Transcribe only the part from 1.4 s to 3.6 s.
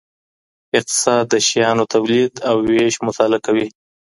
شيانو توليد او ويش مطالعه